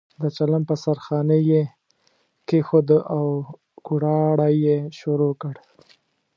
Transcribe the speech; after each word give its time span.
د 0.21 0.23
چلم 0.37 0.63
په 0.69 0.75
سر 0.83 0.97
خانۍ 1.05 1.41
یې 1.51 1.63
کېښوده 2.47 2.99
او 3.17 3.23
کوړاړی 3.85 4.53
یې 4.65 4.77
شروع 4.99 5.33
کړ. 5.41 5.55